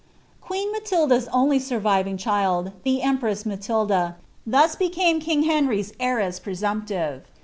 ^ueen 0.45 0.71
Matilda's 0.71 1.27
only 1.31 1.59
surviving 1.59 2.17
child, 2.17 2.71
the 2.81 3.03
empress 3.03 3.43
Mntild», 3.43 4.15
thw 4.49 4.77
became 4.79 5.19
king 5.19 5.43
Henry's 5.43 5.93
heiress 5.99 6.39
presumptive. 6.39 7.27